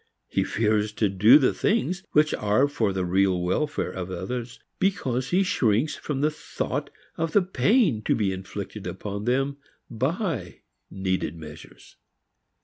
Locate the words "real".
3.05-3.39